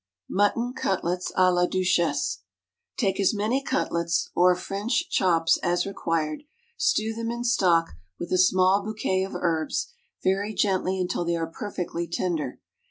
[0.27, 2.39] Mutton Cutlets à la Duchesse.
[2.97, 6.41] Take as many cutlets (or French chops) as required.
[6.75, 9.93] Stew them in stock, with a small bouquet of herbs,
[10.23, 12.59] very gently until they are perfectly tender.